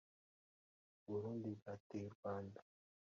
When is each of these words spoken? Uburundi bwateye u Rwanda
Uburundi 1.05 1.47
bwateye 1.59 2.03
u 2.07 2.13
Rwanda 2.15 2.59